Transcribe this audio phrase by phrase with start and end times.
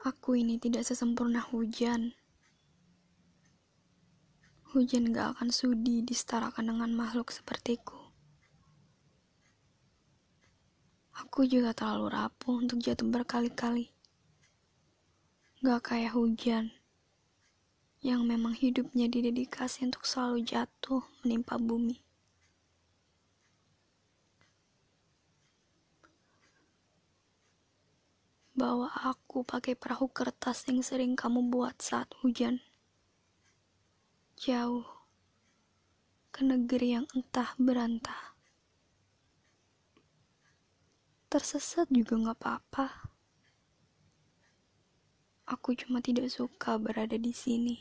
[0.00, 2.16] Aku ini tidak sesempurna hujan.
[4.72, 8.00] Hujan gak akan sudi disetarakan dengan makhluk sepertiku.
[11.20, 13.92] Aku juga terlalu rapuh untuk jatuh berkali-kali.
[15.60, 16.72] Gak kayak hujan,
[18.00, 22.00] yang memang hidupnya didedikasi untuk selalu jatuh menimpa bumi.
[28.60, 32.60] Bawa aku pakai perahu kertas yang sering kamu buat saat hujan.
[34.36, 34.84] Jauh
[36.28, 38.36] ke negeri yang entah berantah.
[41.32, 43.08] Tersesat juga gak apa-apa.
[45.48, 47.80] Aku cuma tidak suka berada di sini.